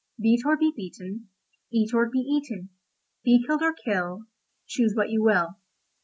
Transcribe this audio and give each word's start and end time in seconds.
Beat 0.19 0.41
or 0.47 0.57
be 0.57 0.73
beaten, 0.75 1.29
Eat 1.71 1.93
or 1.93 2.09
be 2.09 2.17
eaten, 2.17 2.69
Be 3.23 3.43
killed 3.45 3.61
or 3.61 3.71
kill; 3.85 4.23
Choose 4.65 4.95
which 4.97 5.11
you 5.11 5.21
will." 5.21 5.57